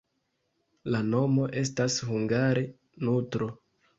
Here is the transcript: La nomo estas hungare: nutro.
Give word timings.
La 0.95 1.01
nomo 1.09 1.43
estas 1.61 1.97
hungare: 2.09 2.63
nutro. 3.09 3.53